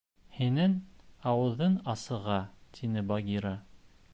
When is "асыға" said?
1.93-2.39